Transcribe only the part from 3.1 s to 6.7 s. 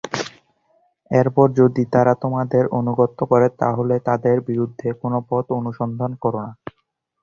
করে তাহলে তাদের বিরুদ্ধে কোন পথ অনুসন্ধান করো না।